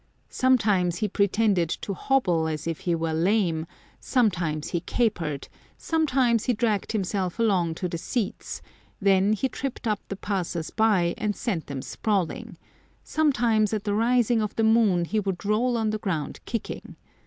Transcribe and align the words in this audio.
"Sometimes 0.29 0.95
he 0.97 1.07
pretended 1.07 1.69
to 1.69 1.93
hobble 1.93 2.47
as 2.47 2.65
if 2.65 2.79
he 2.79 2.95
were 2.95 3.13
lame, 3.13 3.67
sometimes 3.99 4.69
he 4.69 4.79
capered, 4.79 5.47
sometimes 5.77 6.45
he 6.45 6.53
dragged 6.53 6.91
himself 6.93 7.37
along 7.37 7.75
to 7.75 7.87
the 7.87 7.99
seats, 7.99 8.63
then 8.99 9.33
he 9.33 9.47
tripped 9.47 9.85
up 9.87 9.99
the 10.07 10.15
passers 10.15 10.71
by, 10.71 11.13
and 11.19 11.35
sent 11.35 11.67
them 11.67 11.83
sprawling; 11.83 12.57
sometimes 13.03 13.75
at 13.75 13.83
the 13.83 13.93
rising 13.93 14.41
of 14.41 14.55
the 14.55 14.63
moon 14.63 15.05
he 15.05 15.19
would 15.19 15.45
roll 15.45 15.77
on 15.77 15.91
the 15.91 15.99
ground 15.99 16.39
kicking. 16.45 16.95